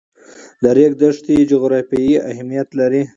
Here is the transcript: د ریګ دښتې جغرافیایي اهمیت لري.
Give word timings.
د 0.61 0.63
ریګ 0.77 0.93
دښتې 1.01 1.35
جغرافیایي 1.51 2.15
اهمیت 2.31 2.69
لري. 2.79 3.01